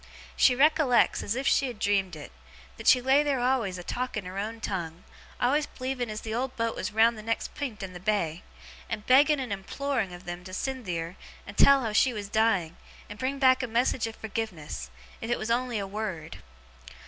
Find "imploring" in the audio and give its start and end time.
9.53-10.11